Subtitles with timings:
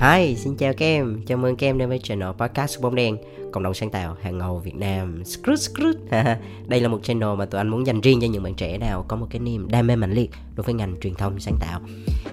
[0.00, 1.22] Hi, xin chào các em.
[1.26, 3.16] Chào mừng các em đến với channel podcast bóng đen,
[3.52, 5.24] cộng đồng sáng tạo hàng ngầu Việt Nam.
[5.24, 5.96] Scrut scrut
[6.66, 9.04] Đây là một channel mà tụi anh muốn dành riêng cho những bạn trẻ nào
[9.08, 11.80] có một cái niềm đam mê mạnh liệt đối với ngành truyền thông sáng tạo.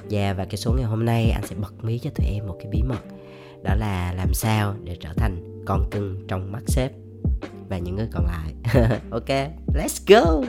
[0.09, 2.55] Và và cái số ngày hôm nay anh sẽ bật mí cho tụi em một
[2.59, 3.01] cái bí mật.
[3.63, 6.91] Đó là làm sao để trở thành con cưng trong mắt sếp
[7.69, 8.53] và những người còn lại.
[9.11, 9.29] ok,
[9.75, 10.47] let's go.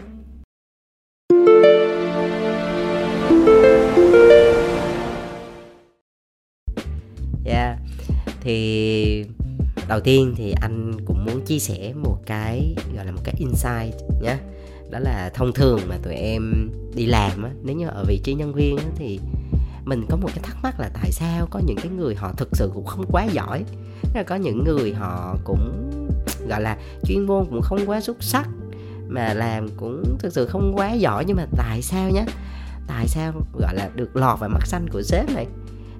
[7.44, 7.78] Yeah.
[8.40, 9.24] Thì
[9.88, 13.94] đầu tiên thì anh cũng muốn chia sẻ một cái gọi là một cái insight
[14.22, 14.36] nhé
[14.90, 18.34] đó là thông thường mà tụi em đi làm á nếu như ở vị trí
[18.34, 19.20] nhân viên á, thì
[19.84, 22.48] mình có một cái thắc mắc là tại sao có những cái người họ thực
[22.52, 23.64] sự cũng không quá giỏi
[24.14, 25.90] là có những người họ cũng
[26.48, 28.48] gọi là chuyên môn cũng không quá xuất sắc
[29.08, 31.24] mà làm cũng thực sự không quá giỏi.
[31.26, 32.24] Nhưng mà tại sao nhá?
[32.86, 35.46] Tại sao gọi là được lọt vào mắt xanh của sếp này?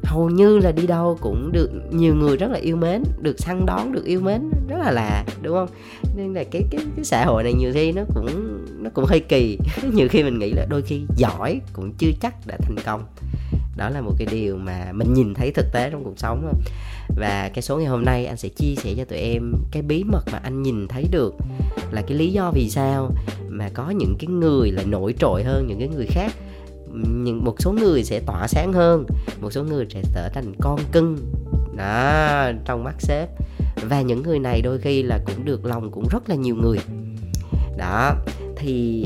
[0.04, 3.66] Hầu như là đi đâu cũng được, nhiều người rất là yêu mến, được săn
[3.66, 5.68] đón, được yêu mến, rất là lạ, đúng không?
[6.16, 9.20] Nên là cái cái cái xã hội này nhiều khi nó cũng nó cũng hơi
[9.20, 9.58] kỳ.
[9.92, 13.04] Nhiều khi mình nghĩ là đôi khi giỏi cũng chưa chắc đã thành công.
[13.76, 16.54] Đó là một cái điều mà mình nhìn thấy thực tế trong cuộc sống
[17.16, 20.04] và cái số ngày hôm nay anh sẽ chia sẻ cho tụi em cái bí
[20.04, 21.34] mật mà anh nhìn thấy được
[21.90, 23.10] là cái lý do vì sao
[23.48, 26.32] mà có những cái người là nổi trội hơn những cái người khác
[26.94, 29.06] những một số người sẽ tỏa sáng hơn
[29.40, 31.18] một số người sẽ trở thành con cưng.
[31.76, 33.28] Đó trong mắt sếp.
[33.88, 36.78] Và những người này đôi khi là cũng được lòng cũng rất là nhiều người.
[37.76, 38.14] Đó
[38.56, 39.04] thì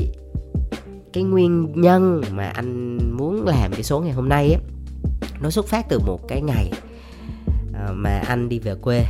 [1.13, 4.61] cái nguyên nhân mà anh muốn làm cái số ngày hôm nay ấy,
[5.41, 6.71] nó xuất phát từ một cái ngày
[7.73, 9.05] ờ, mà anh đi về quê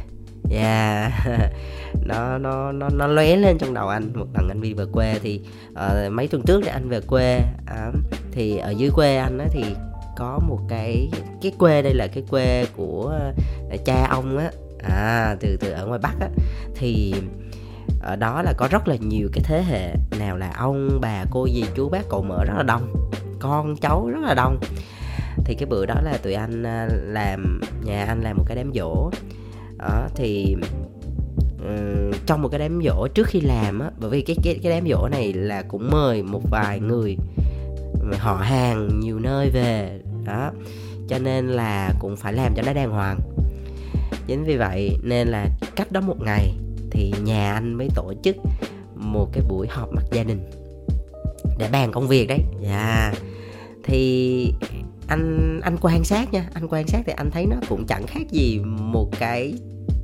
[0.50, 1.50] yeah dạ.
[2.05, 4.11] nó nó nó nó lóe lên trong đầu anh.
[4.16, 7.42] Một lần anh đi về quê thì uh, mấy tuần trước thì anh về quê
[7.64, 7.95] uh,
[8.31, 9.64] thì ở dưới quê anh á thì
[10.17, 11.09] có một cái
[11.42, 13.20] cái quê đây là cái quê của
[13.73, 14.52] uh, cha ông á.
[14.83, 16.27] À từ từ ở ngoài bắc á.
[16.75, 17.14] Thì
[18.02, 21.48] ở đó là có rất là nhiều cái thế hệ nào là ông bà cô
[21.48, 23.09] dì chú bác cậu mở rất là đông
[23.39, 24.59] con cháu rất là đông.
[25.45, 26.64] Thì cái bữa đó là tụi anh
[27.14, 29.11] làm nhà anh làm một cái đám dỗ
[29.80, 30.56] đó thì
[31.64, 34.72] um, trong một cái đám dỗ trước khi làm á bởi vì cái cái cái
[34.72, 37.17] đám dỗ này là cũng mời một vài người
[38.18, 40.52] họ hàng nhiều nơi về đó
[41.08, 43.20] cho nên là cũng phải làm cho nó đàng hoàng
[44.28, 46.54] chính vì vậy nên là cách đó một ngày
[46.92, 48.36] thì nhà anh mới tổ chức
[48.95, 50.50] một cái buổi họp mặt gia đình
[51.58, 53.18] để bàn công việc đấy dạ yeah.
[53.84, 54.54] thì
[55.09, 58.31] anh anh quan sát nha anh quan sát thì anh thấy nó cũng chẳng khác
[58.31, 59.53] gì một cái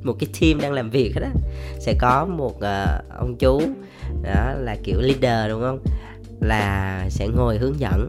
[0.02, 1.30] một cái team đang làm việc hết á.
[1.78, 3.60] Sẽ có một uh, ông chú
[4.22, 5.78] đó là kiểu leader đúng không?
[6.40, 8.08] Là sẽ ngồi hướng dẫn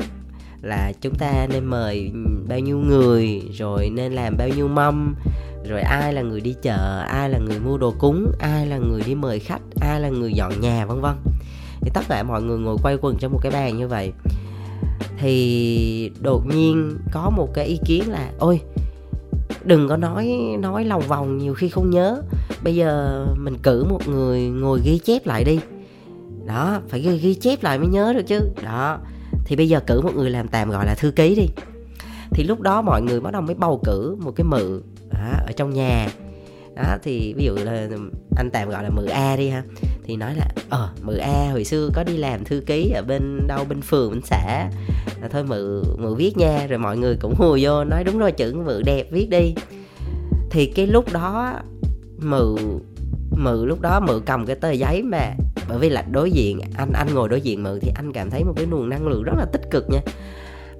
[0.61, 2.11] là chúng ta nên mời
[2.49, 5.15] bao nhiêu người rồi nên làm bao nhiêu mâm
[5.67, 9.01] rồi ai là người đi chợ ai là người mua đồ cúng ai là người
[9.05, 11.15] đi mời khách ai là người dọn nhà vân vân.
[11.81, 14.11] Thì tất cả mọi người ngồi quay quần trong một cái bàn như vậy
[15.19, 18.61] thì đột nhiên có một cái ý kiến là ôi
[19.63, 22.21] đừng có nói nói lòng vòng nhiều khi không nhớ.
[22.63, 25.59] Bây giờ mình cử một người ngồi ghi chép lại đi.
[26.45, 28.39] Đó phải ghi, ghi chép lại mới nhớ được chứ.
[28.63, 28.99] Đó
[29.45, 31.47] thì bây giờ cử một người làm tạm gọi là thư ký đi.
[32.31, 34.81] Thì lúc đó mọi người bắt đầu mới bầu cử một cái mự
[35.13, 36.09] đó, ở trong nhà
[36.77, 37.87] đó, thì ví dụ là
[38.37, 39.63] anh tạm gọi là mự a đi ha,
[40.03, 43.47] thì nói là ờ mự a hồi xưa có đi làm thư ký ở bên
[43.47, 44.69] đâu, bên phường, bên xã.
[45.21, 48.31] Là thôi mự mự viết nha, rồi mọi người cũng hùa vô, nói, đúng rồi,
[48.31, 49.53] chữ mự đẹp, viết đi.
[50.51, 51.53] Thì cái lúc đó,
[52.17, 52.55] mự
[53.31, 55.33] mự lúc đó mự cầm cái tờ giấy mà,
[55.69, 58.43] bởi vì là đối diện, anh anh ngồi đối diện mự thì anh cảm thấy
[58.43, 59.99] một cái nguồn năng lượng rất là tích cực nha.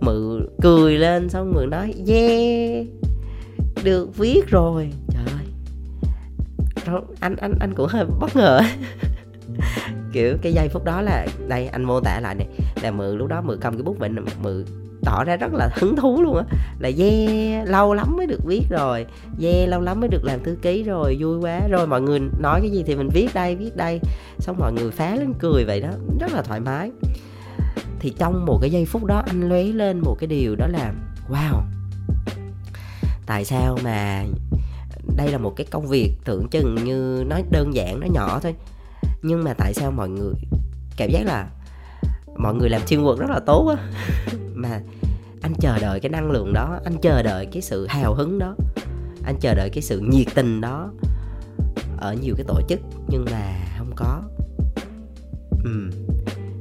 [0.01, 2.85] Mự cười lên xong mự nói, yeah,
[3.83, 4.89] được viết rồi.
[5.13, 5.36] Trời
[7.19, 8.61] anh anh anh cũng hơi bất ngờ.
[10.13, 12.47] Kiểu, cái giây phút đó là, đây, anh mô tả lại này
[12.81, 14.65] là mượn, lúc đó mượn cầm cái bút mình mượn
[15.03, 16.43] tỏ ra rất là hứng thú luôn á.
[16.79, 19.05] Là yeah, lâu lắm mới được viết rồi,
[19.41, 21.61] yeah, lâu lắm mới được làm thư ký rồi, vui quá.
[21.69, 23.99] Rồi mọi người nói cái gì thì mình viết đây viết đây.
[24.39, 25.89] Xong mọi người phá lên cười vậy đó,
[26.19, 26.91] rất là thoải mái.
[27.99, 30.93] Thì trong một cái giây phút đó, anh lấy lên một cái điều đó là,
[31.29, 31.61] wow,
[33.25, 34.23] tại sao mà
[35.17, 38.55] đây là một cái công việc tưởng chừng như nó đơn giản, nó nhỏ thôi.
[39.21, 40.33] Nhưng mà tại sao mọi người,
[40.97, 41.49] cảm giác là
[42.37, 43.89] mọi người làm chuyên quận rất là tốt á.
[44.53, 44.81] Mà
[45.41, 48.55] anh chờ đợi cái năng lượng đó, anh chờ đợi cái sự hào hứng đó,
[49.23, 50.91] anh chờ đợi cái sự nhiệt tình đó
[51.97, 54.21] ở nhiều cái tổ chức, nhưng mà không có.
[55.63, 55.89] Ừ.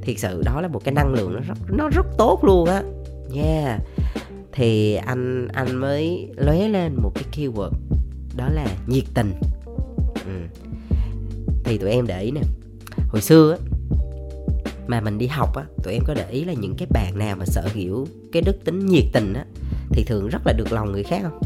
[0.02, 2.82] thiệt sự đó là một cái năng lượng nó rất nó rất tốt luôn á.
[3.34, 3.80] Yeah,
[4.52, 7.70] thì anh anh mới lóe lên một cái keyword
[8.36, 9.34] đó là nhiệt tình.
[10.26, 10.32] Ừ.
[11.64, 12.40] thì tụi em để ý nè,
[13.08, 13.58] hồi xưa á,
[14.86, 17.36] mà mình đi học á, tụi em có để ý là những cái bạn nào
[17.36, 19.44] mà sở hữu cái đức tính nhiệt tình á,
[19.90, 21.40] thì thường rất là được lòng người khác không?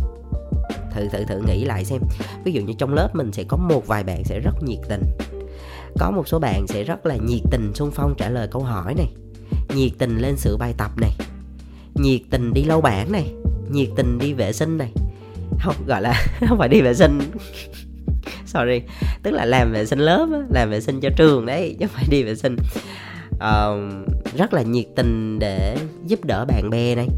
[0.94, 2.00] Thử thử thử nghĩ lại xem.
[2.44, 5.02] Ví dụ như trong lớp mình sẽ có một vài bạn sẽ rất nhiệt tình.
[5.98, 8.94] Có một số bạn sẽ rất là nhiệt tình xung phong trả lời câu hỏi
[8.94, 9.12] này,
[9.75, 11.10] nhiệt tình lên sửa bài tập này,
[11.94, 13.32] nhiệt tình đi lâu bản này,
[13.70, 14.92] nhiệt tình đi vệ sinh này
[15.60, 17.20] không gọi là không phải đi vệ sinh.
[18.46, 18.82] Sorry.
[19.22, 22.06] Tức là làm vệ sinh lớp làm vệ sinh cho trường đấy chứ không phải
[22.10, 22.56] đi vệ sinh.
[23.34, 23.78] Uh,
[24.36, 25.76] rất là nhiệt tình để
[26.06, 27.08] giúp đỡ bạn bè này.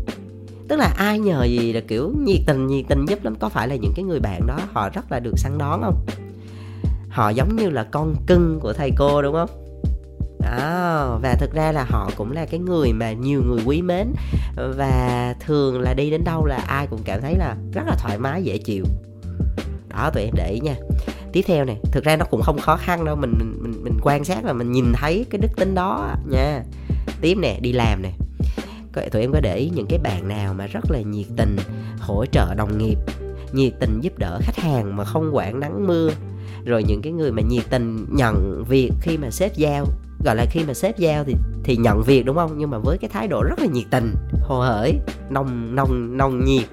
[0.68, 3.34] Tức là ai nhờ gì là kiểu nhiệt tình nhiệt tình giúp lắm.
[3.34, 6.06] Có phải là những cái người bạn đó họ rất là được săn đón không?
[7.08, 9.61] Họ giống như là con cưng của thầy cô đúng không?
[10.44, 14.12] À, và thực ra là họ cũng là cái người mà nhiều người quý mến.
[14.76, 18.18] Và thường là đi đến đâu là ai cũng cảm thấy là rất là thoải
[18.18, 18.84] mái dễ chịu.
[19.88, 20.74] Đó tụi em để ý nha.
[21.32, 24.24] Tiếp theo này thực ra nó cũng không khó khăn đâu mình mình mình quan
[24.24, 26.62] sát là mình nhìn thấy cái đức tính đó nha.
[27.20, 28.10] Tiếp nè đi làm nè.
[28.92, 31.56] Tụi em có để ý những cái bạn nào mà rất là nhiệt tình
[32.00, 32.98] hỗ trợ đồng nghiệp
[33.52, 36.10] nhiệt tình giúp đỡ khách hàng mà không quản nắng mưa
[36.64, 39.86] rồi những cái người mà nhiệt tình nhận việc khi mà sếp giao?
[40.24, 41.34] Gọi là khi mà sếp giao thì
[41.64, 42.58] thì nhận việc đúng không?
[42.58, 44.98] Nhưng mà với cái thái độ rất là nhiệt tình, hồ hởi,
[45.30, 46.68] nồng nồng nồng nhiệt.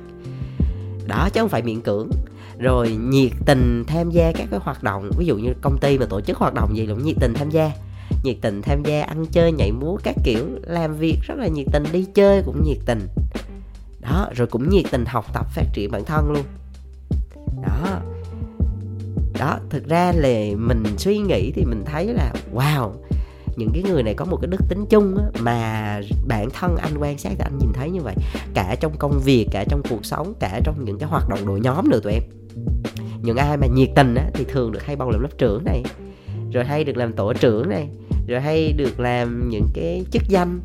[1.07, 2.09] Đó, chứ không phải miễn cưỡng.
[2.59, 6.05] Rồi nhiệt tình tham gia các cái hoạt động, ví dụ như công ty mà
[6.05, 7.71] tổ chức hoạt động gì cũng nhiệt tình tham gia.
[8.23, 11.67] Nhiệt tình tham gia ăn chơi, nhảy múa các kiểu, làm việc rất là nhiệt
[11.73, 13.07] tình, đi chơi cũng nhiệt tình.
[13.99, 16.43] Đó, rồi cũng nhiệt tình học tập phát triển bản thân luôn.
[17.63, 17.99] Đó.
[19.39, 22.91] Đó, thực ra là mình suy nghĩ thì mình thấy là, wow
[23.59, 26.97] những cái người này có một cái đức tính chung á, mà bản thân anh
[26.97, 28.15] quan sát thì anh nhìn thấy như vậy.
[28.53, 31.59] Cả trong công việc cả trong cuộc sống cả trong những cái hoạt động đội
[31.59, 32.23] nhóm nữa tụi em.
[33.21, 35.83] Những ai mà nhiệt tình á, thì thường được hay bầu làm lớp trưởng này
[36.51, 37.89] rồi hay được làm tổ trưởng này
[38.27, 40.59] rồi hay được làm những cái chức danh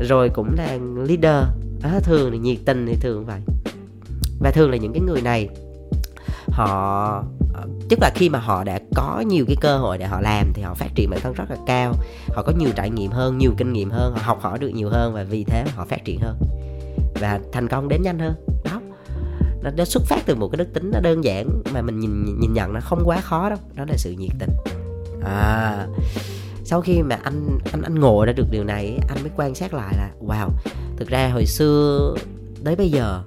[0.00, 1.44] rồi cũng là leader.
[1.82, 3.40] À, thường thì nhiệt tình thì thường vậy.
[4.40, 5.48] Và thường là những cái người này
[6.48, 7.24] họ
[7.88, 10.62] tức là khi mà họ đã có nhiều cái cơ hội để họ làm thì
[10.62, 11.94] họ phát triển bản thân rất là cao.
[12.28, 14.88] Họ có nhiều trải nghiệm hơn nhiều kinh nghiệm hơn họ học hỏi được nhiều
[14.88, 16.36] hơn và vì thế họ phát triển hơn.
[17.14, 18.34] Và thành công đến nhanh hơn.
[18.64, 18.80] Đó.
[19.62, 22.40] Nó, nó xuất phát từ một cái đức tính nó đơn giản mà mình nhìn
[22.40, 23.58] nhìn nhận nó không quá khó đâu.
[23.74, 24.50] Đó là sự nhiệt tình.
[25.24, 25.86] À.
[26.64, 29.74] Sau khi mà anh anh anh ngộ ra được điều này anh mới quan sát
[29.74, 30.48] lại là wow
[30.96, 32.14] thực ra hồi xưa
[32.64, 33.22] tới bây giờ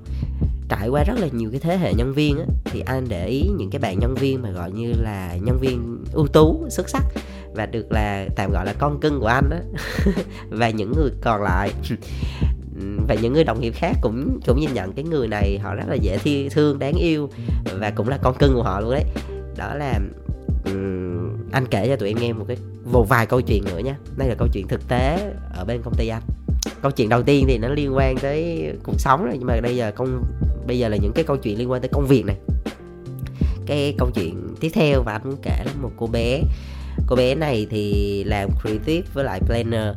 [0.69, 3.49] trải qua rất là nhiều cái thế hệ nhân viên á, thì anh để ý
[3.57, 7.03] những cái bạn nhân viên mà gọi như là nhân viên ưu tú xuất sắc
[7.55, 9.59] và được là tạm gọi là con cưng của anh á.
[10.49, 11.71] Và những người còn lại
[13.07, 15.85] và những người đồng nghiệp khác cũng cũng nhìn nhận cái người này họ rất
[15.87, 17.29] là dễ thi thương đáng yêu
[17.79, 19.03] và cũng là con cưng của họ luôn đấy.
[19.57, 19.99] Đó là
[20.65, 22.57] um, anh kể cho tụi em nghe một cái
[22.91, 23.97] một vài câu chuyện nữa nha.
[24.17, 26.21] Đây là câu chuyện thực tế ở bên công ty anh
[26.83, 29.75] câu chuyện đầu tiên thì nó liên quan tới cuộc sống rồi, nhưng mà bây
[29.75, 30.23] giờ công,
[30.67, 32.35] bây giờ là những cái câu chuyện liên quan tới công việc này.
[33.65, 36.41] Cái câu chuyện tiếp theo và anh muốn kể là một cô bé.
[37.07, 39.95] Cô bé này thì làm creative với lại planner.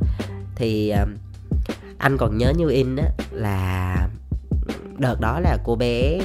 [0.54, 1.08] Thì um,
[1.98, 3.96] anh còn nhớ như in á, là
[4.98, 6.18] đợt đó là cô bé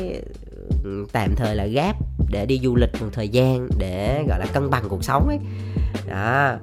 [1.11, 1.95] tạm thời là gáp
[2.29, 5.39] để đi du lịch một thời gian để, gọi là, cân bằng cuộc sống ấy.
[6.09, 6.57] Đó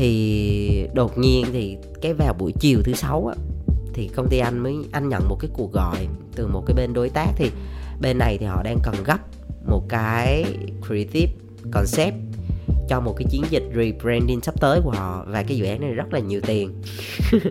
[0.00, 3.34] thì đột nhiên thì cái vào buổi chiều thứ sáu á,
[3.94, 6.92] thì công ty anh mới, anh nhận một cái cuộc gọi từ một cái bên
[6.92, 7.32] đối tác.
[7.36, 7.50] Thì
[8.00, 9.18] bên này thì họ đang cần gấp
[9.66, 10.44] một cái
[10.86, 11.32] creative
[11.70, 12.14] concept
[12.88, 15.92] cho một cái chiến dịch rebranding sắp tới của họ, và cái dự án này
[15.92, 16.74] rất là nhiều tiền.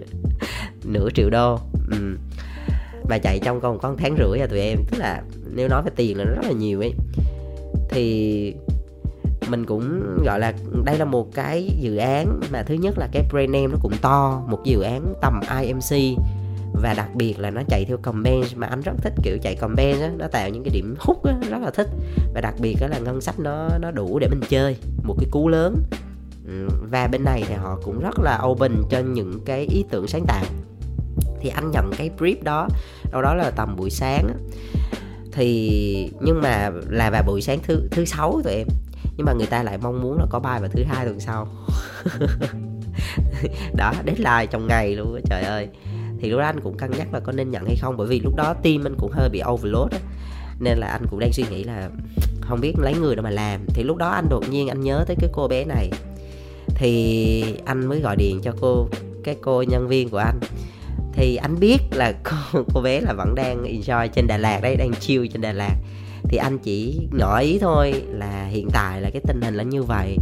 [0.83, 1.59] Nửa triệu đô.
[1.91, 2.17] Ừ.
[3.09, 4.79] mà chạy trong còn con tháng rưỡi à tụi em.
[4.91, 5.21] Tức là
[5.53, 6.93] nếu nói về tiền là rất là nhiều ấy.
[7.89, 8.53] Thì
[9.49, 10.53] mình cũng gọi là
[10.85, 13.93] đây là một cái dự án mà thứ nhất là cái brand name nó cũng
[14.01, 16.19] to một dự án tầm IMC
[16.81, 20.01] và đặc biệt là nó chạy theo comment mà anh rất thích kiểu chạy comment
[20.01, 21.87] á nó tạo những cái điểm hút đó, rất là thích.
[22.33, 25.29] Và đặc biệt đó là ngân sách nó nó đủ để mình chơi một cái
[25.31, 25.75] cú lớn.
[26.47, 30.07] Ừ, và bên này thì họ cũng rất là open cho những cái ý tưởng
[30.07, 30.45] sáng tạo.
[31.41, 32.67] Thì anh nhận cái brief đó
[33.11, 34.29] đâu đó là tầm buổi sáng
[35.31, 38.67] thì nhưng mà là vào buổi sáng thứ thứ sáu tụi em
[39.19, 41.47] nhưng mà người ta lại mong muốn là có bài vào thứ hai tuần sau.
[43.75, 45.67] Đó deadline trong ngày luôn trời ơi.
[46.19, 48.19] Thì lúc đó anh cũng cân nhắc là có nên nhận hay không bởi vì
[48.19, 49.99] lúc đó team anh cũng hơi bị overload á.
[50.59, 51.89] Nên là anh cũng đang suy nghĩ là
[52.41, 53.65] không biết lấy người đâu mà làm.
[53.67, 55.89] Thì lúc đó anh đột nhiên anh nhớ tới cái cô bé này.
[56.67, 58.87] Thì anh mới gọi điện cho cô
[59.23, 60.39] cái cô nhân viên của anh.
[61.13, 64.75] Thì anh biết là cô, cô bé là vẫn đang enjoy trên Đà Lạt đấy
[64.75, 65.75] đang chill trên Đà Lạt
[66.29, 69.83] thì anh chỉ ngỏ ý thôi là hiện tại là cái tình hình là như
[69.83, 70.17] vậy.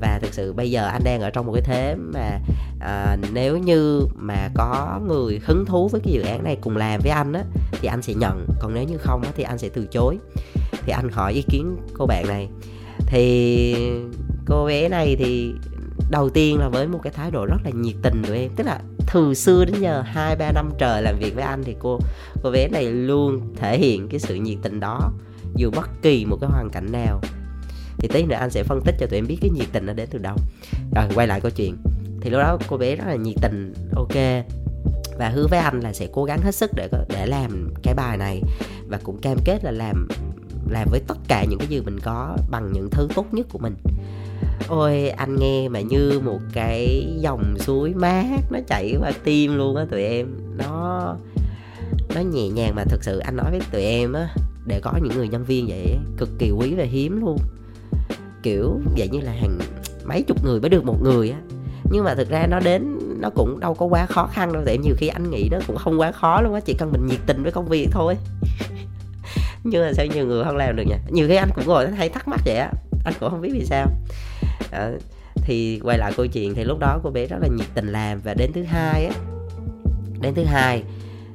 [0.00, 2.40] Và thực sự bây giờ anh đang ở trong một cái thế mà
[2.80, 7.00] à, nếu như mà có người hứng thú với cái dự án này cùng làm
[7.00, 8.46] với anh á thì anh sẽ nhận.
[8.60, 10.18] Còn nếu như không á thì anh sẽ từ chối.
[10.72, 12.48] Thì anh hỏi ý kiến cô bạn này.
[13.06, 13.74] Thì
[14.46, 15.52] cô bé này thì
[16.10, 18.50] đầu tiên là với một cái thái độ rất là nhiệt tình của em.
[18.56, 18.80] Tức là
[19.12, 21.98] từ xưa đến giờ, hai, ba năm trời làm việc với anh thì cô
[22.42, 25.12] cô bé này luôn thể hiện cái sự nhiệt tình đó
[25.56, 27.20] dù bất kỳ một cái hoàn cảnh nào.
[27.98, 29.92] Thì tí nữa anh sẽ phân tích cho tụi em biết cái nhiệt tình nó
[29.92, 30.36] đến từ đâu.
[30.96, 31.76] Rồi, quay lại câu chuyện.
[32.20, 34.14] Thì lúc đó cô bé rất là nhiệt tình, ok.
[35.18, 38.16] Và hứa với anh là sẽ cố gắng hết sức để để làm cái bài
[38.16, 38.42] này.
[38.88, 40.08] Và cũng cam kết là làm
[40.70, 43.58] làm với tất cả những cái gì mình có bằng những thứ tốt nhất của
[43.58, 43.74] mình.
[44.68, 49.76] Ôi, anh nghe mà như một cái dòng suối mát nó chảy qua tim luôn
[49.76, 50.26] á tụi em.
[50.56, 51.16] Nó
[52.14, 54.28] nó nhẹ nhàng mà thực sự anh nói với tụi em á,
[54.66, 57.38] để có những người nhân viên vậy cực kỳ quý và hiếm luôn.
[58.42, 59.58] Kiểu vậy như là hàng
[60.04, 61.40] mấy chục người mới được một người á.
[61.92, 64.78] Nhưng mà thực ra nó đến, nó cũng đâu có quá khó khăn đâu tại
[64.78, 67.20] nhiều khi anh nghĩ nó cũng không quá khó luôn á, chỉ cần mình nhiệt
[67.26, 68.16] tình với công việc thôi
[69.64, 70.96] nhưng mà sao nhiều người không làm được nhỉ?
[71.10, 72.70] Nhiều khi anh cũng ngồi hay thắc mắc vậy á
[73.04, 73.86] anh cũng không biết vì sao.
[74.70, 74.90] À,
[75.34, 78.20] thì quay lại câu chuyện thì lúc đó cô bé rất là nhiệt tình làm
[78.20, 79.14] và đến thứ hai á
[80.20, 80.82] đến thứ hai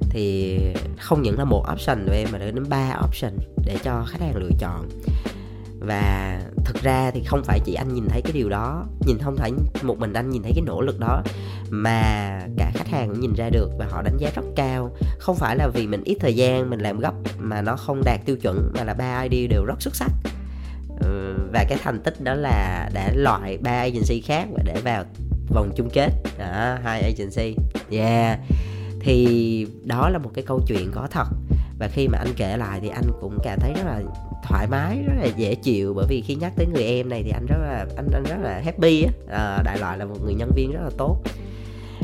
[0.10, 0.58] thì
[1.00, 3.32] không những là một option của em mà đến ba option
[3.66, 4.90] để cho khách hàng lựa chọn
[5.86, 9.36] và thực ra thì không phải chỉ anh nhìn thấy cái điều đó, nhìn không
[9.38, 9.52] phải
[9.84, 11.24] một mình anh nhìn thấy cái nỗ lực đó,
[11.70, 12.02] mà
[12.58, 14.92] cả khách hàng cũng nhìn ra được và họ đánh giá rất cao.
[15.20, 18.20] Không phải là vì mình ít thời gian, mình làm gấp mà nó không đạt
[18.26, 20.12] tiêu chuẩn, mà là ba ID đều rất xuất sắc.
[21.00, 25.04] Ừ, và cái thành tích đó là đã loại ba agency khác và để vào
[25.50, 26.10] vòng chung kết.
[26.38, 27.56] Đó, hai agency.
[27.92, 28.40] Yeah.
[29.00, 31.28] Thì đó là một cái câu chuyện có thật.
[31.80, 34.02] Và khi mà anh kể lại thì anh cũng cảm thấy rất là
[34.48, 35.94] thoải mái rất là dễ chịu.
[35.94, 38.38] Bởi vì khi nhắc tới người em này thì anh rất là anh anh rất
[38.42, 39.12] là happy á.
[39.30, 41.18] À, đại loại là một người nhân viên rất là tốt.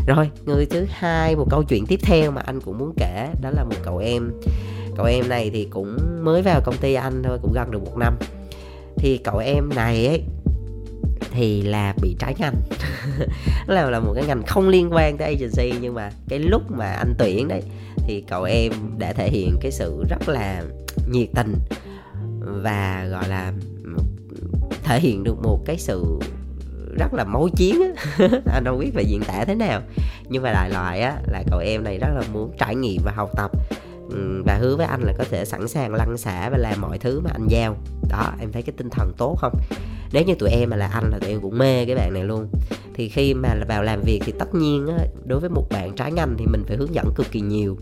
[0.08, 3.50] Rồi người thứ hai một câu chuyện tiếp theo mà anh cũng muốn kể đó
[3.50, 4.32] là một cậu em.
[4.98, 7.98] Cậu em này thì cũng mới vào công ty anh thôi cũng gần được một
[7.98, 8.18] năm.
[8.98, 10.24] Thì cậu em này ấy
[11.32, 12.56] thì là bị trái ngành.
[13.68, 16.86] Là là một cái ngành không liên quan tới agency nhưng mà cái lúc mà
[16.86, 17.62] anh tuyển đấy
[18.08, 20.64] thì cậu em đã thể hiện cái sự rất là
[21.12, 21.54] nhiệt tình
[22.52, 23.54] và gọi là
[24.84, 26.20] thể hiện được một cái sự
[27.00, 27.82] rất là máu chiến
[28.54, 29.82] anh không biết phải diễn tả thế nào.
[30.30, 33.12] Nhưng mà đại loại á là cậu em này rất là muốn trải nghiệm và
[33.12, 33.52] học tập.
[34.10, 36.98] Ừ, và hứa với anh là có thể sẵn sàng lăn xả và làm mọi
[36.98, 37.76] thứ mà anh giao.
[38.10, 39.54] Đó em thấy cái tinh thần tốt không?
[40.14, 42.24] Nếu như tụi em mà là anh là tụi em cũng mê cái bạn này
[42.24, 42.48] luôn.
[42.94, 46.12] Thì khi mà vào làm việc thì tất nhiên á, đối với một bạn trái
[46.12, 47.78] ngành thì mình phải hướng dẫn cực kỳ nhiều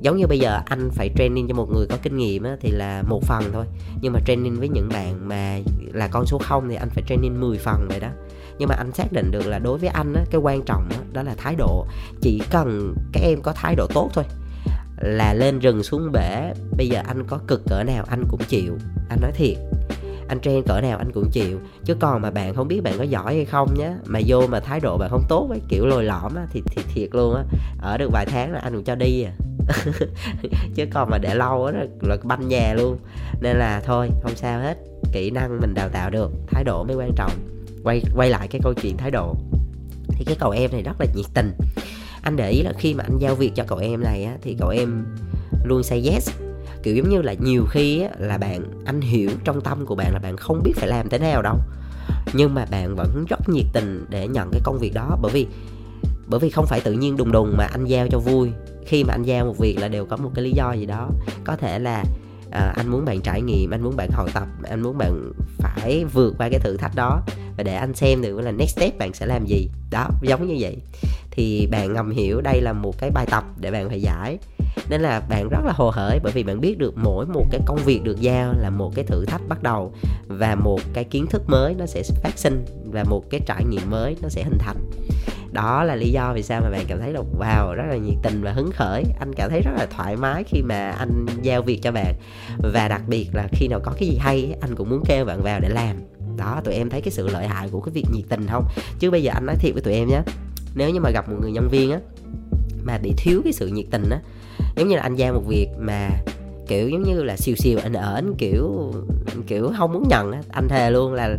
[0.00, 2.70] giống như bây giờ anh phải training cho một người có kinh nghiệm á, thì
[2.70, 3.66] là một phần thôi.
[4.00, 5.58] Nhưng mà training với những bạn mà
[5.92, 8.08] là con số không thì anh phải training 10 phần vậy đó.
[8.58, 10.98] Nhưng mà anh xác định được là đối với anh á, cái quan trọng á,
[11.12, 11.86] đó là thái độ.
[12.20, 14.24] Chỉ cần các em có thái độ tốt thôi
[15.00, 16.52] là lên rừng xuống bể.
[16.76, 18.78] Bây giờ anh có cực cỡ nào anh cũng chịu.
[19.08, 19.56] Anh nói thiệt
[20.30, 21.58] anh trend cỡ nào anh cũng chịu.
[21.84, 24.60] Chứ còn mà bạn không biết bạn có giỏi hay không nhé mà vô mà
[24.60, 27.44] thái độ bạn không tốt ấy kiểu lồi lõm á thì, thì thiệt luôn á.
[27.82, 29.32] Ở được vài tháng là anh cũng cho đi à.
[30.74, 31.72] Chứ còn mà để lâu á
[32.02, 32.98] là banh nhà luôn.
[33.40, 34.78] Nên là thôi không sao hết.
[35.12, 37.32] Kỹ năng mình đào tạo được thái độ mới quan trọng.
[37.84, 39.34] Quay quay lại cái câu chuyện thái độ.
[40.08, 41.52] Thì cái cậu em này rất là nhiệt tình.
[42.22, 44.56] Anh để ý là khi mà anh giao việc cho cậu em này á thì
[44.58, 45.04] cậu em
[45.64, 46.30] luôn say yes
[46.82, 50.12] kiểu giống như là nhiều khi á, là bạn anh hiểu trong tâm của bạn
[50.12, 51.56] là bạn không biết phải làm thế nào đâu.
[52.32, 55.46] Nhưng mà bạn vẫn rất nhiệt tình để nhận cái công việc đó bởi vì
[56.26, 58.50] bởi vì không phải tự nhiên đùng đùng mà anh giao cho vui.
[58.86, 61.10] Khi mà anh giao một việc là đều có một cái lý do gì đó.
[61.44, 62.04] Có thể là
[62.50, 66.04] à, anh muốn bạn trải nghiệm anh muốn bạn học tập anh muốn bạn phải
[66.04, 67.22] vượt qua cái thử thách đó
[67.56, 69.68] và để anh xem được là next step bạn sẽ làm gì.
[69.90, 70.76] Đó giống như vậy.
[71.30, 74.38] Thì bạn ngầm hiểu đây là một cái bài tập để bạn phải giải
[74.88, 77.60] nên là bạn rất là hồ hởi bởi vì bạn biết được mỗi một cái
[77.66, 79.92] công việc được giao là một cái thử thách bắt đầu
[80.26, 83.90] và một cái kiến thức mới nó sẽ phát sinh và một cái trải nghiệm
[83.90, 84.76] mới nó sẽ hình thành.
[85.52, 88.16] Đó là lý do vì sao mà bạn cảm thấy là, wow, rất là nhiệt
[88.22, 89.04] tình và hứng khởi.
[89.20, 92.14] Anh cảm thấy rất là thoải mái khi mà anh giao việc cho bạn.
[92.58, 95.42] Và đặc biệt là khi nào có cái gì hay, anh cũng muốn kêu bạn
[95.42, 95.96] vào để làm.
[96.36, 98.64] Đó, tụi em thấy cái sự lợi hại của cái việc nhiệt tình không?
[98.98, 100.22] Chứ bây giờ anh nói thiệt với tụi em nhé
[100.74, 101.98] nếu như mà gặp một người nhân viên á,
[102.84, 104.20] mà bị thiếu cái sự nhiệt tình á
[104.76, 106.10] giống như là anh giao một việc mà,
[106.68, 108.92] kiểu, giống như là siêu siêu anh ở anh kiểu
[109.26, 111.36] anh kiểu không muốn nhận á, anh thề luôn là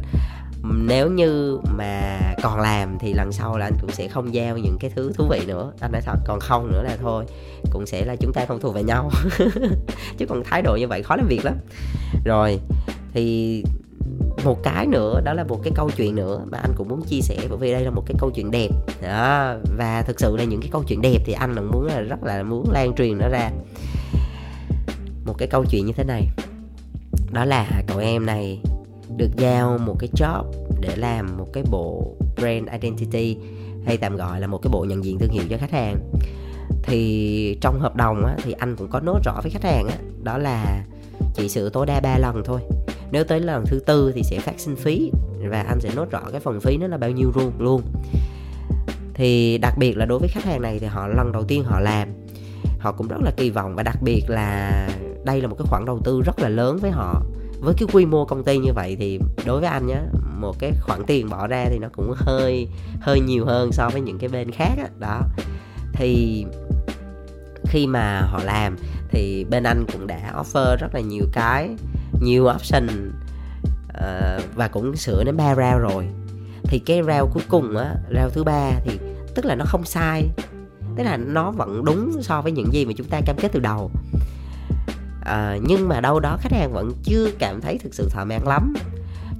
[0.64, 4.78] nếu như mà còn làm thì lần sau là anh cũng sẽ không giao những
[4.80, 5.72] cái thứ thú vị nữa.
[5.80, 7.26] Anh nói thật, còn không nữa là thôi,
[7.72, 9.12] cũng sẽ là chúng ta không thuộc về nhau.
[10.18, 11.56] Chứ còn thái độ như vậy khó làm việc lắm.
[12.26, 12.60] Rồi,
[13.14, 13.64] thì
[14.44, 17.22] một cái nữa đó là một cái câu chuyện nữa mà anh cũng muốn chia
[17.22, 18.70] sẻ bởi vì đây là một cái câu chuyện đẹp.
[19.04, 22.02] Đó và thực sự là những cái câu chuyện đẹp thì anh cũng muốn là
[22.02, 23.52] rất là muốn lan truyền nó ra.
[25.26, 26.28] Một cái câu chuyện như thế này.
[27.32, 28.60] Đó là cậu em này
[29.18, 30.44] được giao một cái job
[30.82, 33.38] để làm một cái bộ brand identity
[33.86, 35.98] hay tạm gọi là một cái bộ nhận diện thương hiệu cho khách hàng.
[36.84, 39.96] Thì trong hợp đồng á, thì anh cũng có nốt rõ với khách hàng á,
[40.24, 40.84] đó là
[41.34, 42.62] chỉ sửa tối đa 3 lần thôi
[43.12, 45.12] nếu tới lần thứ tư thì sẽ phát sinh phí
[45.50, 47.82] và anh sẽ nốt rõ cái phần phí nó là bao nhiêu luôn luôn
[49.14, 51.80] thì đặc biệt là đối với khách hàng này thì họ lần đầu tiên họ
[51.80, 52.08] làm
[52.80, 54.72] họ cũng rất là kỳ vọng và đặc biệt là
[55.26, 57.24] đây là một cái khoản đầu tư rất là lớn với họ
[57.60, 60.00] với cái quy mô công ty như vậy thì đối với anh nhé
[60.38, 62.68] một cái khoản tiền bỏ ra thì nó cũng hơi
[63.02, 65.22] hơi nhiều hơn so với những cái bên khác đó, đó.
[65.94, 66.46] thì
[67.66, 68.78] khi mà họ làm
[69.10, 71.70] thì bên anh cũng đã offer rất là nhiều cái
[72.22, 73.12] nhiều option
[73.90, 76.08] uh, và cũng sửa đến ba round rồi.
[76.64, 79.00] Thì cái round cuối cùng á round thứ ba thì
[79.36, 80.30] tức là nó không sai.
[80.98, 83.60] Tức là nó vẫn đúng so với những gì mà chúng ta cam kết từ
[83.60, 83.92] đầu.
[85.26, 88.42] À, nhưng mà đâu đó khách hàng vẫn chưa cảm thấy thực sự thỏa mãn
[88.46, 88.74] lắm.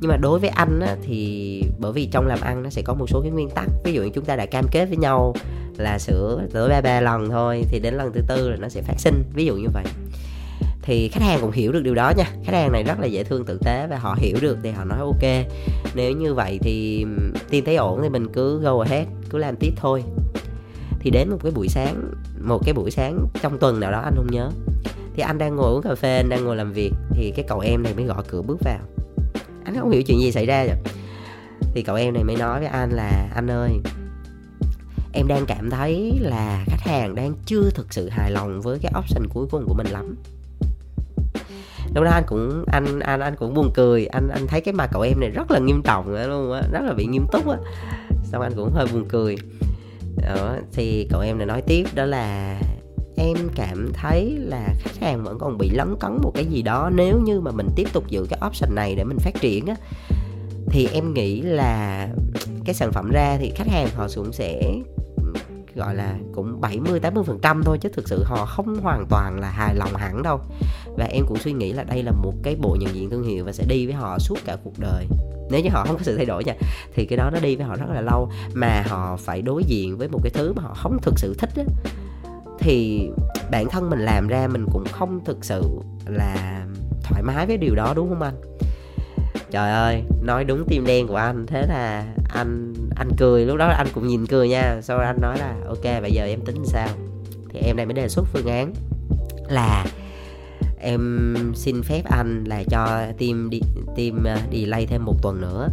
[0.02, 2.94] Nhưng mà đối với anh á, thì bởi vì trong làm ăn nó sẽ có
[2.94, 3.68] một số cái nguyên tắc.
[3.84, 5.36] Ví dụ như chúng ta đã cam kết với nhau
[5.78, 8.82] là sửa tới ba ba lần thôi thì đến lần thứ tư là nó sẽ
[8.82, 9.24] phát sinh.
[9.34, 9.84] Ví dụ như vậy
[10.82, 12.26] thì khách hàng cũng hiểu được điều đó nha.
[12.46, 14.84] Khách hàng này rất là dễ thương tử tế và họ hiểu được thì họ
[14.84, 15.46] nói ok.
[15.96, 17.06] Nếu như vậy thì
[17.50, 20.04] tiền thấy ổn thì mình cứ go ahead, cứ làm tiếp thôi.
[21.00, 22.12] Thì đến một cái buổi sáng,
[22.42, 24.52] một cái buổi sáng trong tuần nào đó anh không nhớ.
[25.16, 27.60] Thì anh đang ngồi uống cà phê, anh đang ngồi làm việc thì cái cậu
[27.60, 28.80] em này mới gõ cửa bước vào.
[29.64, 30.76] Anh không hiểu chuyện gì xảy ra rồi
[31.74, 33.72] thì cậu em này mới nói với anh là, anh ơi,
[35.14, 38.94] em đang cảm thấy là khách hàng đang chưa thực sự hài lòng với cái
[39.00, 40.16] option cuối cùng của mình lắm
[41.96, 44.06] lúc đó anh cũng anh anh anh cũng buồn cười.
[44.06, 46.62] Anh anh thấy cái mặt cậu em này rất là nghiêm trọng luôn á?
[46.72, 47.58] Rất là bị nghiêm túc á.
[48.24, 49.36] Xong anh cũng hơi buồn cười.
[50.18, 52.60] Đó, thì cậu em này nói tiếp đó là
[53.18, 56.90] em cảm thấy là khách hàng vẫn còn bị lấn cấn một cái gì đó
[56.96, 59.76] nếu như mà mình tiếp tục giữ cái option này để mình phát triển á.
[60.70, 62.08] Thì em nghĩ là
[62.66, 64.74] cái sản phẩm ra thì khách hàng họ cũng sẽ
[65.76, 69.40] gọi là cũng 70 80 phần trăm thôi, chứ thực sự họ không hoàn toàn
[69.40, 70.40] là hài lòng hẳn đâu.
[70.98, 73.46] Và em cũng suy nghĩ là đây là một cái bộ nhận diện thương hiệu
[73.46, 75.08] và sẽ đi với họ suốt cả cuộc đời.
[75.52, 76.54] Nếu như họ không có sự thay đổi nha,
[76.94, 78.32] thì cái đó nó đi với họ rất là lâu.
[78.54, 81.50] Mà họ phải đối diện với một cái thứ mà họ không thực sự thích
[81.56, 81.64] á,
[82.60, 83.10] thì
[83.52, 85.64] bản thân mình làm ra mình cũng không thực sự
[86.06, 86.66] là
[87.04, 88.36] thoải mái với điều đó, đúng không anh?
[89.52, 91.46] Trời ơi nói đúng tim đen của anh.
[91.48, 93.46] Thế là anh anh cười.
[93.46, 94.82] Lúc đó anh cũng nhìn cười nha.
[94.82, 96.88] Sau đó anh nói là ok bây giờ em tính sao?
[97.54, 98.74] Thì em này mới đề xuất phương án
[99.50, 99.86] là
[100.80, 103.62] em xin phép anh là cho team đi
[103.98, 105.70] team ờ, delay thêm một tuần nữa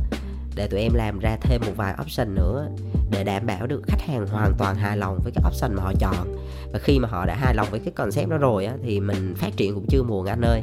[0.57, 2.69] để tụi em làm ra thêm một vài option nữa
[3.11, 5.93] để đảm bảo được khách hàng hoàn toàn hài lòng với cái option mà họ
[6.01, 6.37] chọn.
[6.73, 9.35] Và khi mà họ đã hài lòng với cái concept đó rồi á, thì mình
[9.37, 10.61] phát triển cũng chưa muộn anh ơi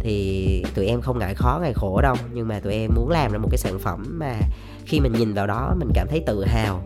[0.00, 2.16] thì tụi em không ngại khó, ngại khổ đâu.
[2.32, 4.40] Nhưng mà tụi em muốn làm ra một cái sản phẩm mà
[4.86, 6.82] khi mình nhìn vào đó, mình cảm thấy tự hào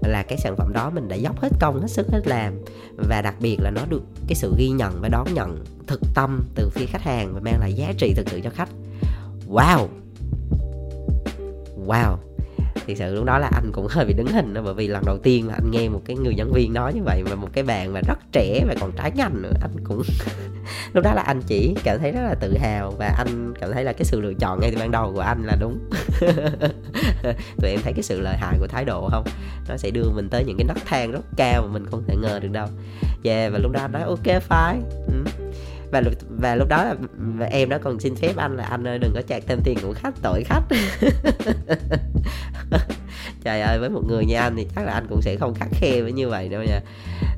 [0.00, 2.54] là cái sản phẩm đó mình đã dốc hết công, hết sức, hết làm.
[2.96, 6.44] Và đặc biệt là nó được cái sự ghi nhận và đón nhận thực tâm
[6.54, 8.68] từ phía khách hàng và mang lại giá trị thực sự cho khách.
[9.48, 9.86] Wow!
[11.86, 12.16] Wow!
[12.86, 15.02] Thì sự lúc đó là anh cũng hơi bị đứng hình đó, bởi vì lần
[15.06, 17.48] đầu tiên mà anh nghe một cái người giảng viên nói như vậy và một
[17.52, 20.02] cái bạn mà rất trẻ và còn trái ngành nữa, anh cũng
[20.92, 23.84] lúc đó là anh chỉ cảm thấy rất là tự hào và anh cảm thấy
[23.84, 25.78] là cái sự lựa chọn ngay từ ban đầu của anh là đúng.
[27.60, 29.24] Tụi em thấy cái sự lợi hại của thái độ không?
[29.68, 32.16] Nó sẽ đưa mình tới những cái nấc thang rất cao mà mình không thể
[32.16, 32.66] ngờ được đâu.
[33.24, 34.80] Yeah, và lúc đó anh nói, ok, fine.
[35.06, 35.41] Ừ
[35.92, 36.02] và
[36.40, 39.22] và lúc đó và em đó còn xin phép anh là anh ơi đừng có
[39.22, 40.62] chạc thêm tiền của khách, tội khách.
[43.44, 45.68] Trời ơi, với một người như anh thì chắc là anh cũng sẽ không khắc
[45.72, 46.80] khe với như vậy đâu nha.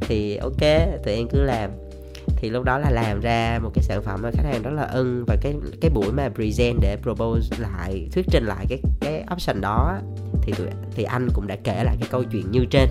[0.00, 0.60] Thì ok,
[1.04, 1.70] tụi em cứ làm.
[2.36, 4.82] Thì lúc đó là làm ra một cái sản phẩm mà khách hàng rất là
[4.82, 5.24] ưng.
[5.26, 9.60] Và cái cái buổi mà present để propose lại, thuyết trình lại cái cái option
[9.60, 9.98] đó
[10.42, 12.88] thì tụi, thì anh cũng đã kể lại cái câu chuyện như trên.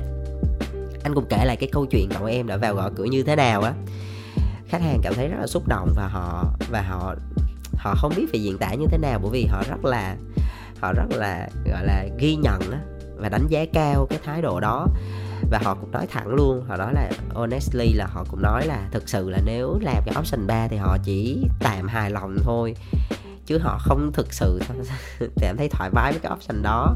[1.04, 3.36] Anh cũng kể lại cái câu chuyện cậu em đã vào gõ cửa như thế
[3.36, 3.74] nào á
[4.74, 7.16] khách hàng cảm thấy rất là xúc động và họ và họ
[7.78, 10.16] họ không biết phải diễn tả như thế nào bởi vì họ rất là,
[10.82, 12.62] họ rất là, gọi là, ghi nhận
[13.18, 14.88] và đánh giá cao cái thái độ đó.
[15.52, 18.88] Và họ cũng nói thẳng luôn, họ nói là honestly là họ cũng nói là
[18.92, 22.76] thực sự là nếu làm cái option 3 thì họ chỉ tạm hài lòng thôi,
[23.46, 24.62] chứ họ không thực sự
[25.42, 26.96] cảm thấy thoải mái với cái option đó.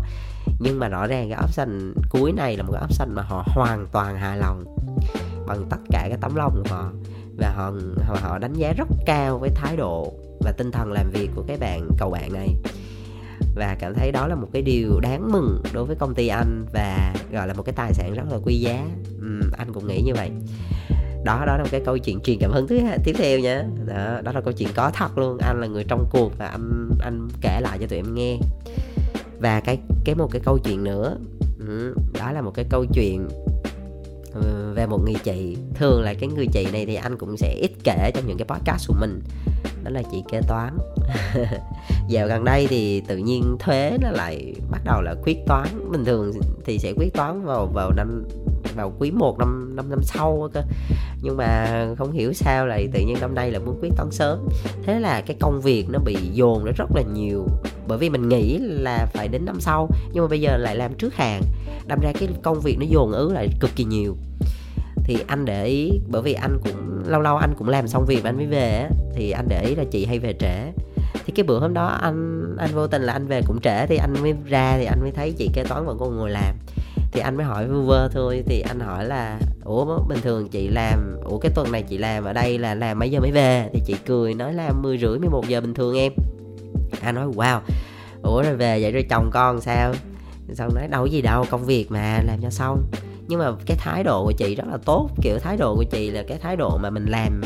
[0.59, 3.87] Nhưng mà rõ ràng cái option cuối này là một cái option mà họ hoàn
[3.91, 4.63] toàn hài lòng
[5.47, 6.91] bằng tất cả cái tấm lòng của họ
[7.37, 7.71] và họ
[8.21, 11.57] họ đánh giá rất cao với thái độ và tinh thần làm việc của cái
[11.57, 12.49] bạn cầu bạn này.
[13.55, 16.65] Và cảm thấy đó là một cái điều đáng mừng đối với công ty anh
[16.73, 18.87] và gọi là một cái tài sản rất là quý giá.
[19.17, 20.31] Uhm, anh cũng nghĩ như vậy.
[21.25, 24.21] Đó đó là một cái câu chuyện truyền cảm hứng thứ tiếp theo nhé đó,
[24.23, 25.37] đó là câu chuyện có thật luôn.
[25.37, 28.37] Anh là người trong cuộc và anh anh kể lại cho tụi em nghe.
[29.39, 31.17] Và cái cái một cái câu chuyện nữa.
[31.67, 33.27] Ừ, đó là một cái câu chuyện
[34.41, 37.53] Ừ, về một người chị, thường là cái người chị này thì anh cũng sẽ
[37.53, 39.21] ít kể trong những cái podcast của mình.
[39.83, 40.77] Đó là chị kế toán.
[42.07, 45.91] Dạo gần đây thì tự nhiên thuế nó lại bắt đầu là quyết toán.
[45.91, 46.31] Bình thường
[46.65, 48.23] thì sẽ quyết toán vào vào năm,
[48.75, 50.61] vào quý 1 năm năm năm sau cơ.
[51.21, 54.47] Nhưng mà không hiểu sao lại tự nhiên năm nay là muốn quyết toán sớm.
[54.83, 57.47] Thế là cái công việc nó bị dồn nó rất là nhiều
[57.87, 60.93] bởi vì mình nghĩ là phải đến năm sau, nhưng mà bây giờ lại làm
[60.93, 61.41] trước hàng.
[61.87, 64.15] Đâm ra cái công việc nó dồn ứ lại cực kỳ nhiều.
[65.03, 68.23] Thì anh để ý, bởi vì anh cũng, lâu lâu anh cũng làm xong việc
[68.23, 70.71] anh mới về á, thì anh để ý là chị hay về trễ.
[71.25, 73.97] Thì cái bữa hôm đó anh anh vô tình là anh về cũng trễ, thì
[73.97, 76.55] anh mới ra thì anh mới thấy chị kế toán vẫn còn ngồi làm.
[77.11, 80.67] Thì anh mới hỏi vu vơ thôi, thì anh hỏi là, ủa, bình thường chị
[80.67, 83.69] làm, ủa, cái tuần này chị làm ở đây là làm mấy giờ mới về?
[83.73, 86.11] Thì chị cười nói là mười rưỡi, mười một giờ bình thường em
[87.01, 87.59] anh nói wow
[88.21, 89.93] ủa rồi về vậy rồi chồng con sao?
[90.53, 92.83] Xong nói đâu có gì đâu công việc mà làm cho xong.
[93.27, 96.11] Nhưng mà cái thái độ của chị rất là tốt kiểu thái độ của chị
[96.11, 97.41] là cái thái độ mà mình làm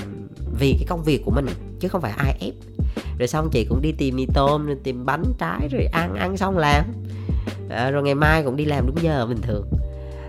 [0.60, 1.46] vì cái công việc của mình
[1.80, 2.54] chứ không phải ai ép.
[3.20, 6.38] Rồi xong chị cũng đi tìm mì tôm rồi tìm bánh trái rồi ăn ăn
[6.38, 6.86] xong làm.
[7.70, 9.68] À, rồi ngày mai cũng đi làm đúng giờ bình thường.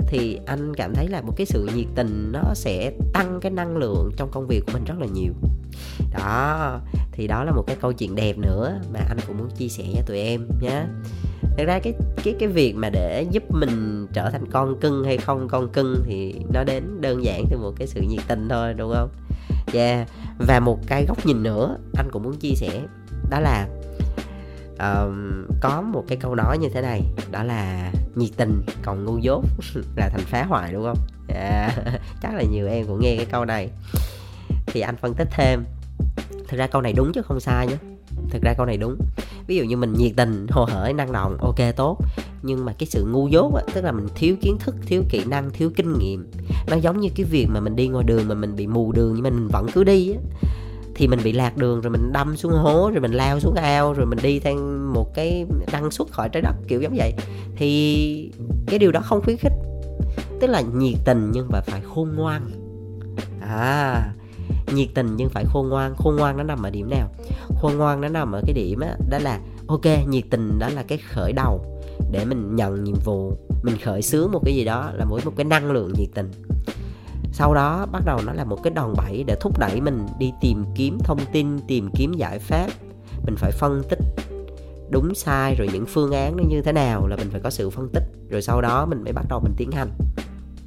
[0.07, 3.77] Thì anh cảm thấy là một cái sự nhiệt tình nó sẽ tăng cái năng
[3.77, 5.33] lượng trong công việc của mình rất là nhiều
[6.19, 6.81] đó
[7.13, 9.85] thì đó là một cái câu chuyện đẹp nữa mà anh cũng muốn chia sẻ
[9.93, 10.85] với tụi em nhé
[11.59, 11.93] thực ra cái
[12.25, 16.03] cái cái việc mà để giúp mình trở thành con cưng hay không con cưng
[16.07, 19.09] thì nó đến đơn giản từ một cái sự nhiệt tình thôi đúng không?
[19.73, 22.83] Yeah và một cái góc nhìn nữa anh cũng muốn chia sẻ
[23.31, 23.69] đó là
[24.79, 29.19] um, có một cái câu nói như thế này đó là nhiệt tình còn ngu
[29.19, 29.45] dốt
[29.97, 30.99] là thành phá hoại đúng không?
[31.29, 31.73] Yeah.
[31.77, 33.69] Dạ, chắc là nhiều em cũng nghe cái câu này.
[34.67, 35.65] Thì anh phân tích thêm
[36.49, 37.77] thực ra câu này đúng chứ, không sai nhé
[38.31, 38.97] thực ra câu này đúng.
[39.47, 41.99] Ví dụ như mình nhiệt tình, hồ hởi, năng động, ok, tốt.
[42.43, 45.25] Nhưng mà cái sự ngu dốt á, tức là mình thiếu kiến thức, thiếu kỹ
[45.25, 46.31] năng, thiếu kinh nghiệm,
[46.67, 49.13] nó giống như cái việc mà mình đi ngoài đường mà mình bị mù đường,
[49.15, 50.19] nhưng mà mình vẫn cứ đi á.
[50.95, 53.93] Thì mình bị lạc đường, rồi mình đâm xuống hố, rồi mình lao xuống ao,
[53.93, 54.57] rồi mình đi theo
[54.95, 57.13] một cái đăng xuất khỏi trái đất, kiểu giống vậy.
[57.57, 58.31] Thì
[58.67, 59.53] cái điều đó không khuyến khích.
[60.41, 62.51] Tức là nhiệt tình nhưng mà phải khôn ngoan.
[63.41, 64.13] À
[64.75, 65.95] nhiệt tình nhưng phải khôn ngoan.
[65.97, 67.09] Khôn ngoan nó nằm ở điểm nào?
[67.61, 70.83] Khôn ngoan nó nằm ở cái điểm đó, đó là ok nhiệt tình đó là
[70.83, 71.81] cái khởi đầu
[72.13, 73.33] để mình nhận nhiệm vụ
[73.63, 76.31] mình khởi xướng một cái gì đó là mỗi một cái năng lượng nhiệt tình.
[77.33, 80.33] Sau đó bắt đầu nó là một cái đòn bẩy để thúc đẩy mình đi
[80.41, 82.67] tìm kiếm thông tin tìm kiếm giải pháp.
[83.25, 83.99] Mình phải phân tích
[84.91, 87.71] đúng sai rồi những phương án nó như thế nào là mình phải có sự
[87.71, 88.03] phân tích.
[88.29, 89.91] Rồi sau đó mình mới bắt đầu mình tiến hành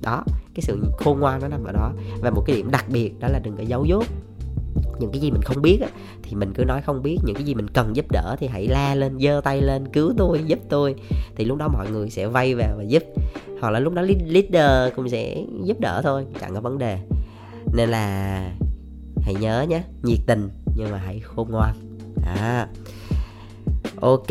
[0.06, 1.92] đó cái sự khôn ngoan nó nằm ở đó.
[2.22, 4.04] Và một cái điểm đặc biệt đó là đừng có giấu dốt
[5.00, 5.88] những cái gì mình không biết á,
[6.24, 7.18] thì mình cứ nói không biết.
[7.26, 10.14] Những cái gì mình cần giúp đỡ thì hãy la lên giơ tay lên cứu
[10.18, 10.96] tôi giúp tôi.
[11.36, 13.04] Thì lúc đó mọi người sẽ vay vào và giúp.
[13.62, 17.00] Hoặc là lúc đó leader cũng sẽ giúp đỡ thôi chẳng có vấn đề.
[17.74, 18.38] Nên là
[19.22, 21.74] hãy nhớ nhé nhiệt tình nhưng mà hãy khôn ngoan.
[22.26, 22.68] À.
[24.02, 24.30] ok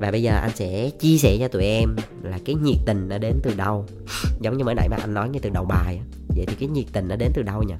[0.00, 3.18] và bây giờ anh sẽ chia sẻ cho tụi em là cái nhiệt tình nó
[3.18, 3.86] đến từ đâu.
[4.40, 6.00] Giống như mới nãy mà anh nói ngay từ đầu bài
[6.36, 7.74] vậy thì cái nhiệt tình nó đến từ đâu nhỉ?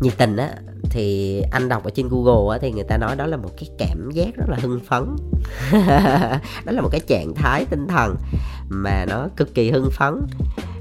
[0.00, 0.50] Nhiệt tình á,
[0.90, 3.68] thì anh đọc ở trên Google á, thì người ta nói đó là một cái
[3.78, 5.16] cảm giác rất là hưng phấn.
[6.64, 8.16] Đó là một cái trạng thái tinh thần
[8.68, 10.14] mà nó cực kỳ hưng phấn.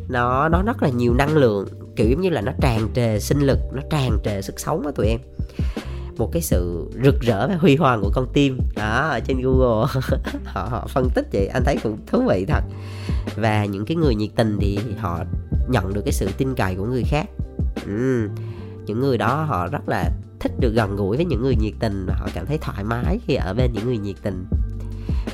[0.10, 3.40] Nó nó rất là nhiều năng lượng, kiểu giống như là nó tràn trề sinh
[3.40, 5.20] lực, nó tràn trề sức sống á tụi em
[6.18, 8.60] một cái sự rực rỡ và huy hoàng của con tim.
[8.76, 9.88] Đó ở trên Google.
[10.46, 12.64] Họ, họ phân tích vậy anh thấy cũng thú vị thật.
[13.36, 15.24] Và những cái người nhiệt tình thì họ
[15.70, 17.26] nhận được cái sự tin cậy của người khác.
[17.86, 18.30] Ừ
[18.88, 22.06] những người đó họ rất là thích được gần gũi với những người nhiệt tình
[22.08, 24.46] và họ cảm thấy thoải mái khi ở bên những người nhiệt tình.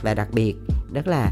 [0.02, 0.56] Và đặc biệt
[0.94, 1.32] rất là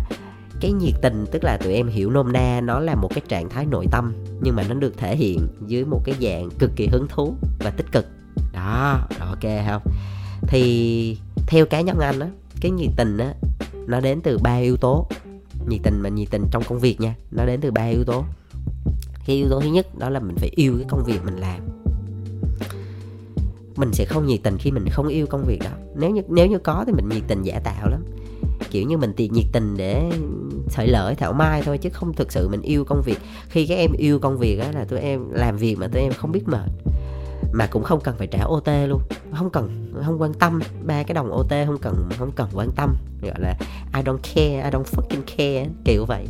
[0.60, 3.50] cái nhiệt tình tức là tụi em hiểu nôm na nó là một cái trạng
[3.50, 6.88] thái nội tâm nhưng mà nó được thể hiện dưới một cái dạng cực kỳ
[6.88, 8.06] hứng thú và tích cực
[8.62, 9.82] đó ok không?
[10.48, 12.28] Thì theo cá nhân anh á,
[12.62, 13.34] cái nhiệt tình á,
[13.88, 15.08] nó đến từ ba yếu tố.
[15.68, 18.24] Nhiệt tình mà nhiệt tình trong công việc nha, nó đến từ ba yếu tố.
[19.26, 21.60] Cái yếu tố thứ nhất, đó là mình phải yêu cái công việc mình làm.
[23.76, 25.72] Mình sẽ không nhiệt tình khi mình không yêu công việc đó.
[25.96, 28.04] Nếu như nếu như có thì mình nhiệt tình giả tạo lắm.
[28.72, 30.12] Kiểu như mình tiền nhiệt tình để
[30.70, 33.18] sợi lợi thảo mai thôi, chứ không thực sự mình yêu công việc.
[33.50, 36.14] Khi các em yêu công việc á là tụi em làm việc mà tụi em
[36.14, 36.70] không biết mệt
[37.54, 39.02] mà cũng không cần phải trả OT luôn.
[39.34, 42.96] Không cần, không quan tâm ba cái đồng OT không cần không cần quan tâm.
[43.22, 43.56] Gọi là,
[43.96, 46.28] I don't care, I don't fucking care kiểu vậy.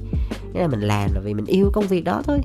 [0.53, 2.41] Nghĩa là mình làm là vì mình yêu công việc đó thôi.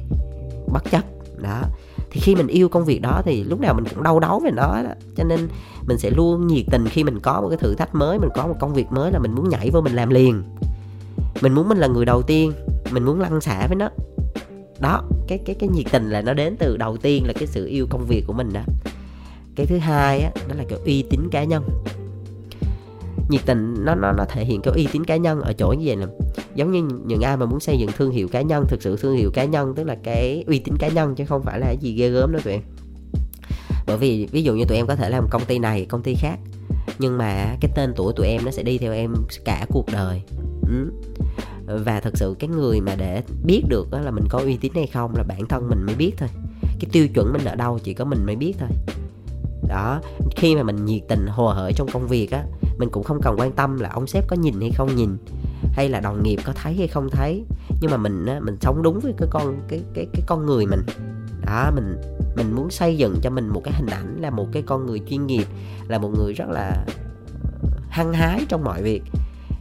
[0.72, 1.02] Bất chấp.
[1.36, 1.62] Đó.
[2.10, 4.50] Thì khi mình yêu công việc đó thì lúc nào mình cũng đau đớn về
[4.50, 4.90] nó đó.
[5.16, 5.48] Cho nên
[5.86, 8.46] mình sẽ luôn nhiệt tình khi mình có một cái thử thách mới, mình có
[8.46, 10.42] một công việc mới là mình muốn nhảy vô mình làm liền.
[11.40, 12.52] Mình muốn mình là người đầu tiên,
[12.90, 13.88] mình muốn lăn xả với nó
[14.80, 17.66] đó, cái cái cái nhiệt tình là nó đến từ đầu tiên là cái sự
[17.66, 18.62] yêu công việc của mình đó
[19.56, 21.68] cái thứ hai á, đó là cái uy tín cá nhân.
[23.28, 25.84] Nhiệt tình nó nó nó thể hiện cái uy tín cá nhân ở chỗ như
[25.86, 26.06] vậy nè.
[26.54, 29.16] Giống như những ai mà muốn xây dựng thương hiệu cá nhân, thực sự thương
[29.16, 31.76] hiệu cá nhân, tức là cái uy tín cá nhân chứ không phải là cái
[31.76, 32.62] gì ghê gớm đó tụi em.
[33.86, 36.14] Bởi vì ví dụ như tụi em có thể làm công ty này, công ty
[36.14, 36.36] khác,
[36.98, 40.22] nhưng mà cái tên tuổi tụi em nó sẽ đi theo em cả cuộc đời.
[40.62, 40.90] Ừ
[41.66, 44.86] và thật sự cái người mà để biết được là mình có uy tín hay
[44.86, 46.28] không là bản thân mình mới biết thôi.
[46.62, 48.68] Cái tiêu chuẩn mình ở đâu chỉ có mình mới biết thôi.
[49.68, 50.00] Đó,
[50.36, 52.44] khi mà mình nhiệt tình, hồ hởi trong công việc á,
[52.78, 55.16] mình cũng không cần quan tâm là ông sếp có nhìn hay không nhìn,
[55.72, 57.44] hay là đồng nghiệp có thấy hay không thấy.
[57.80, 60.66] Nhưng mà mình á, mình sống đúng với cái con, cái cái cái con người
[60.66, 60.80] mình.
[61.46, 61.96] Đó, mình
[62.36, 65.00] mình muốn xây dựng cho mình một cái hình ảnh là một cái con người
[65.10, 65.46] chuyên nghiệp,
[65.88, 66.86] là một người rất là
[67.90, 69.02] hăng hái trong mọi việc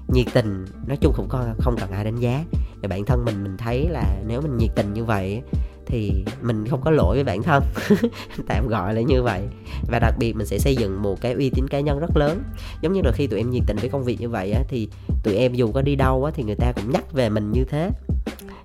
[0.07, 1.27] nhiệt tình nói chung không
[1.59, 2.43] không cần ai đánh giá.
[2.81, 5.41] Và bản thân mình mình thấy là nếu mình nhiệt tình như vậy
[5.85, 7.63] thì mình không có lỗi với bản thân.
[8.47, 9.41] Tạm gọi là như vậy.
[9.87, 12.43] Và đặc biệt mình sẽ xây dựng một cái uy tín cá nhân rất lớn.
[12.81, 14.89] Giống như là khi tụi em nhiệt tình với công việc như vậy á, thì
[15.23, 17.63] tụi em dù có đi đâu á, thì người ta cũng nhắc về mình như
[17.63, 17.89] thế.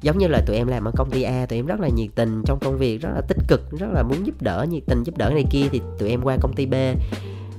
[0.02, 2.10] Giống như là tụi em làm ở công ty A tụi em rất là nhiệt
[2.14, 5.02] tình trong công việc rất là tích cực rất là muốn giúp đỡ nhiệt tình
[5.02, 6.74] giúp đỡ này kia thì tụi em qua công ty B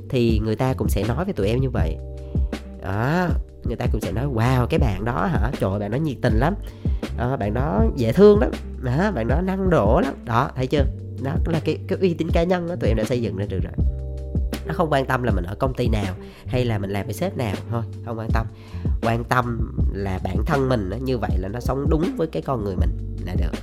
[0.10, 1.98] thì người ta cũng sẽ nói với tụi em như vậy.
[2.84, 3.28] Đó
[3.72, 5.52] người ta cũng sẽ nói wow cái bạn đó hả?
[5.60, 6.56] Trời bạn đó nhiệt tình lắm.
[7.18, 8.52] À, bạn đó dễ thương lắm.
[8.84, 10.14] Đó, bạn đó năng đổ lắm.
[10.26, 10.86] Đó thấy chưa?
[11.24, 13.46] Đó là cái cái uy tín cá nhân đó tụi em đã xây dựng ra
[13.50, 13.74] được rồi.
[14.66, 16.14] Nó không quan tâm là mình ở công ty nào
[16.46, 18.46] hay là mình làm với sếp nào thôi không quan tâm.
[19.02, 22.42] Quan tâm là bản thân mình đó, như vậy là nó sống đúng với cái
[22.42, 22.90] con người mình
[23.26, 23.60] là được.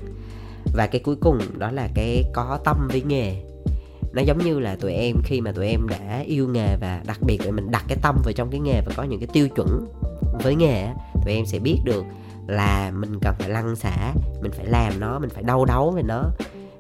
[0.75, 3.42] Và cái cuối cùng đó là cái có tâm với nghề
[4.12, 7.18] nó giống như là tụi em, khi mà tụi em đã yêu nghề và đặc
[7.27, 9.49] biệt là mình đặt cái tâm vào trong cái nghề và có những cái tiêu
[9.49, 9.87] chuẩn
[10.42, 10.88] với nghề
[11.25, 12.05] tụi em sẽ biết được
[12.49, 16.03] là mình cần phải lăn xả, mình phải làm nó, mình phải đau đấu với
[16.03, 16.25] nó.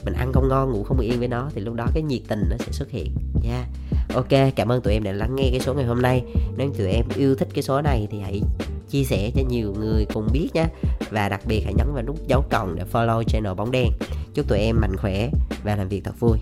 [0.04, 2.42] Mình ăn không ngon, ngủ không yên với nó, thì lúc đó cái nhiệt tình
[2.50, 3.14] nó sẽ xuất hiện.
[3.42, 3.50] Nha.
[3.50, 4.14] Yeah.
[4.14, 6.22] ok, cảm ơn tụi em đã lắng nghe cái số ngày hôm nay.
[6.56, 8.42] Nếu tụi em yêu thích cái số này thì hãy
[8.90, 10.66] chia sẻ cho nhiều người cùng biết nhé
[11.10, 13.88] và đặc biệt hãy nhấn vào nút dấu cộng để follow channel bóng đen.
[14.34, 15.30] Chúc tụi em mạnh khỏe
[15.64, 16.38] và làm việc thật vui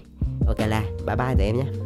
[0.46, 1.85] ok là bye bye tụi em nhé.